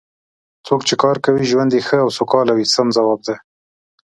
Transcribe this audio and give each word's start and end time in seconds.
څوک 0.67 0.81
چې 0.87 0.95
کار 1.03 1.15
کوي 1.25 1.45
ژوند 1.51 1.71
یې 1.75 1.81
ښه 1.87 1.97
او 2.03 2.09
سوکاله 2.17 2.53
وي 2.55 2.65
سم 2.75 2.87
ځواب 2.97 3.19
دی. 3.27 3.35